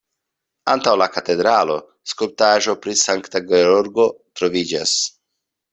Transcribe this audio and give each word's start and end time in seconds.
Antaŭ 0.71 0.93
la 1.01 1.07
katedralo 1.17 1.75
skulptaĵo 2.13 2.75
pri 2.87 2.97
Sankta 3.05 3.45
Georgo 3.53 4.09
troviĝas. 4.41 4.99